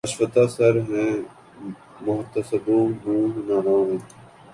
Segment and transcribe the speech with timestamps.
[0.07, 1.11] آشفتہ سر ہیں
[2.05, 3.97] محتسبو منہ نہ آئیو